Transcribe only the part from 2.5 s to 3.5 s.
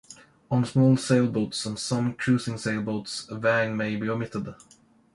sailboats a